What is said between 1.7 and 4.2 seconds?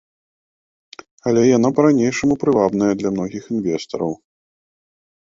па-ранейшаму прывабная для многіх інвестараў.